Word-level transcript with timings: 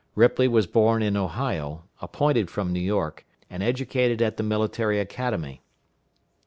Ripley 0.15 0.47
was 0.47 0.65
born 0.65 1.03
in 1.03 1.15
Ohio, 1.15 1.83
appointed 2.01 2.49
from 2.49 2.73
New 2.73 2.79
York, 2.79 3.23
and 3.51 3.61
educated 3.61 4.19
at 4.19 4.35
the 4.35 4.41
Military 4.41 4.99
Academy. 4.99 5.61